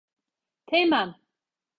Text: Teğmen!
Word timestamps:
Teğmen! 0.67 1.15